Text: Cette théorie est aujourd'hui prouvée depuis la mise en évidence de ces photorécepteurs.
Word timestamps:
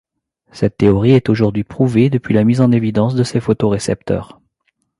Cette 0.51 0.77
théorie 0.79 1.11
est 1.11 1.29
aujourd'hui 1.29 1.63
prouvée 1.63 2.09
depuis 2.09 2.33
la 2.33 2.43
mise 2.43 2.59
en 2.59 2.71
évidence 2.71 3.13
de 3.13 3.21
ces 3.23 3.39
photorécepteurs. 3.39 4.41